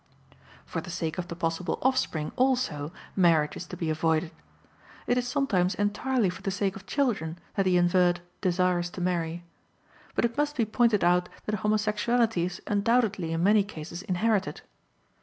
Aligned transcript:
For 0.65 0.81
the 0.81 0.89
sake 0.89 1.19
of 1.19 1.27
the 1.27 1.35
possible 1.35 1.77
offspring, 1.83 2.31
also, 2.35 2.91
marriage 3.15 3.55
is 3.55 3.67
to 3.67 3.77
be 3.77 3.91
avoided. 3.91 4.31
It 5.05 5.15
is 5.15 5.27
sometimes 5.27 5.75
entirely 5.75 6.31
for 6.31 6.41
the 6.41 6.49
sake 6.49 6.75
of 6.75 6.87
children 6.87 7.37
that 7.53 7.65
the 7.65 7.77
invert 7.77 8.21
desires 8.41 8.89
to 8.97 8.99
marry. 9.01 9.43
But 10.15 10.25
it 10.25 10.37
must 10.39 10.55
be 10.55 10.65
pointed 10.65 11.03
out 11.03 11.29
that 11.45 11.57
homosexuality 11.59 12.45
is 12.45 12.59
undoubtedly 12.65 13.31
in 13.31 13.43
many 13.43 13.63
cases 13.63 14.01
inherited. 14.01 14.61